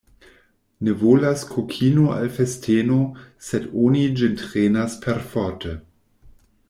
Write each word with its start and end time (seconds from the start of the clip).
Ne 0.85 0.93
volas 1.01 1.43
kokino 1.51 2.05
al 2.15 2.25
festeno, 2.37 2.97
sed 3.49 3.69
oni 3.89 4.03
ĝin 4.21 4.35
trenas 4.41 4.97
perforte. 5.05 5.77